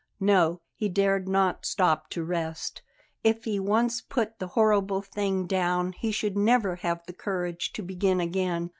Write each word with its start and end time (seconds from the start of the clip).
No, 0.19 0.61
he 0.73 0.89
dared 0.89 1.27
not 1.29 1.63
stop 1.63 2.09
to 2.09 2.23
rest; 2.23 2.81
if 3.23 3.43
he 3.43 3.59
once 3.59 4.01
put 4.01 4.39
the 4.39 4.47
horrible 4.47 5.03
thing 5.03 5.45
down 5.45 5.91
he 5.91 6.11
should 6.11 6.35
never 6.35 6.77
have 6.77 7.05
the 7.05 7.13
courage 7.13 7.71
to 7.73 7.83
begin 7.83 8.19
again. 8.19 8.69